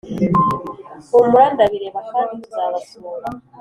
humura 1.15 1.45
ndabireba 1.53 2.01
kandi 2.11 2.33
tuzabasura 2.43 3.27